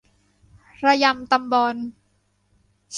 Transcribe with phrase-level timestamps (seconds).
[0.85, 1.75] ระยำตำบอน